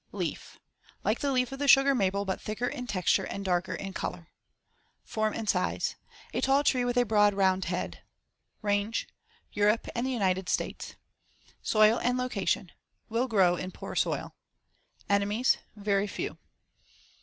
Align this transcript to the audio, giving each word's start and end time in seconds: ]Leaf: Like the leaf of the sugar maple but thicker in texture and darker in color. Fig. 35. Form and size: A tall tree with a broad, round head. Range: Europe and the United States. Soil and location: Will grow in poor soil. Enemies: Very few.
]Leaf: 0.11 0.57
Like 1.03 1.19
the 1.19 1.31
leaf 1.31 1.51
of 1.51 1.59
the 1.59 1.67
sugar 1.67 1.93
maple 1.93 2.25
but 2.25 2.41
thicker 2.41 2.65
in 2.65 2.87
texture 2.87 3.23
and 3.25 3.45
darker 3.45 3.75
in 3.75 3.93
color. 3.93 4.31
Fig. 5.03 5.13
35. 5.13 5.13
Form 5.13 5.33
and 5.35 5.47
size: 5.47 5.95
A 6.33 6.41
tall 6.41 6.63
tree 6.63 6.83
with 6.83 6.97
a 6.97 7.05
broad, 7.05 7.35
round 7.35 7.65
head. 7.65 8.01
Range: 8.63 9.07
Europe 9.53 9.87
and 9.93 10.07
the 10.07 10.11
United 10.11 10.49
States. 10.49 10.95
Soil 11.61 11.99
and 11.99 12.17
location: 12.17 12.71
Will 13.09 13.27
grow 13.27 13.55
in 13.57 13.69
poor 13.71 13.93
soil. 13.95 14.33
Enemies: 15.07 15.59
Very 15.75 16.07
few. 16.07 16.39